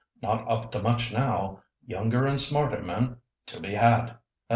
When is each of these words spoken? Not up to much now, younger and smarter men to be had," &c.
Not 0.19 0.49
up 0.49 0.71
to 0.71 0.81
much 0.81 1.13
now, 1.13 1.61
younger 1.85 2.25
and 2.25 2.41
smarter 2.41 2.81
men 2.81 3.17
to 3.45 3.59
be 3.61 3.75
had," 3.75 4.07
&c. 4.09 4.13